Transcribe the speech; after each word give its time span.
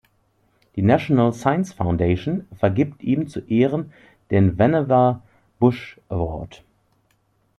Die 0.75 0.81
National 0.81 1.31
Science 1.31 1.73
Foundation 1.73 2.47
vergibt 2.57 3.03
ihm 3.03 3.27
zu 3.27 3.39
Ehren 3.41 3.93
den 4.31 4.57
Vannevar 4.57 5.21
Bush 5.59 5.99
Award. 6.09 6.63